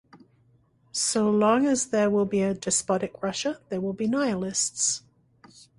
So 0.91 1.29
long 1.29 1.67
as 1.67 1.89
there 1.89 2.09
will 2.09 2.25
be 2.25 2.41
a 2.41 2.55
despotic 2.55 3.21
Russia, 3.21 3.61
there 3.69 3.79
will 3.79 3.93
be 3.93 4.07
Nihilists. 4.07 5.03